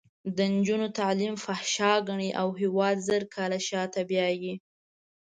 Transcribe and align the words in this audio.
د 0.35 0.37
نجونو 0.55 0.87
تعلیم 0.99 1.33
فحشا 1.45 1.93
ګڼي 2.07 2.29
او 2.41 2.47
هېواد 2.61 2.95
زر 3.07 3.23
کاله 3.35 3.59
شاته 3.67 4.01
بیایي. 4.09 4.53